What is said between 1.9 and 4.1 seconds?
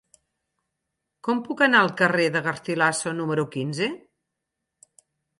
carrer de Garcilaso número quinze?